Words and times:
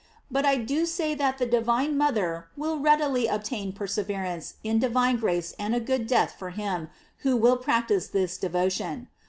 But 0.31 0.45
I 0.47 0.55
do 0.55 0.87
say 0.87 1.13
that 1.13 1.37
the 1.37 1.45
divine 1.45 1.95
mother 1.95 2.47
will 2.57 2.79
readily 2.79 3.27
obtain 3.27 3.71
perseverance 3.71 4.55
Jn 4.65 4.79
di 4.79 4.87
vine 4.87 5.17
grace 5.17 5.53
and 5.59 5.75
a 5.75 5.79
good 5.79 6.07
death 6.07 6.33
for 6.39 6.49
him 6.49 6.89
who 7.19 7.37
will 7.37 7.57
practise 7.57 8.07
this 8.07 8.39
devotion. 8.39 9.09